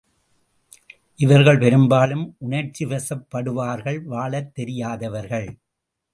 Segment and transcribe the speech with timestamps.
[1.15, 5.49] இவர்கள் பெரும்பாலும் உணர்ச்சிவசப் படுவார்கள் வாழத் தெரியாதவர்கள்.